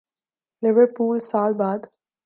[0.61, 1.81] Liverpool سال بعد